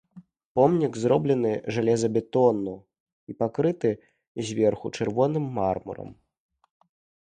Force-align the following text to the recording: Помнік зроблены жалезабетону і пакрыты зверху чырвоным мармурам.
Помнік 0.59 0.93
зроблены 1.01 1.51
жалезабетону 1.75 2.75
і 2.81 3.31
пакрыты 3.45 3.89
зверху 4.51 4.87
чырвоным 4.99 5.45
мармурам. 5.61 6.09